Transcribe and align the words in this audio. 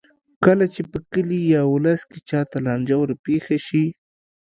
کله 0.45 0.65
چې 0.73 0.81
په 0.91 0.97
کلي 1.11 1.41
یا 1.53 1.61
ولس 1.73 2.01
کې 2.11 2.19
چا 2.29 2.41
ته 2.49 2.57
لانجه 2.65 2.95
ورپېښه 2.99 3.57
شي. 3.67 3.85